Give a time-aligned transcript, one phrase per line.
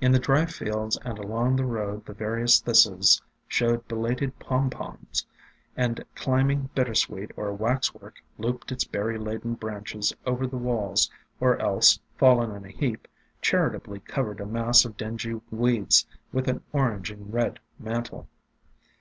[0.00, 5.26] In the dry fields and along the road the various Thistles showed belated pom pons,
[5.76, 11.10] and Climbing Bittersweet or Wax work looped its berry laden branches over the walls,
[11.40, 13.08] or else, fallen in a heap,
[13.42, 18.28] chari tably covered a mass of dingy weeds with an orange and red mantle.